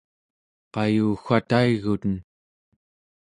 qayuwa 0.73 1.37
taiguten 1.49 2.15